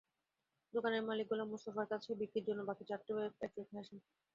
দোকানের 0.73 1.03
মালিক 1.03 1.25
গোলাম 1.29 1.47
মোস্তফার 1.51 1.91
কাছে 1.91 2.09
বিক্রির 2.21 2.47
জন্য 2.47 2.61
বাকি 2.69 2.83
চারটি 2.89 3.11
ব্যাট 3.15 3.33
রেখে 3.57 3.79
আসেন। 3.81 3.97